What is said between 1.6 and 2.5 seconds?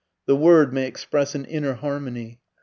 harmony.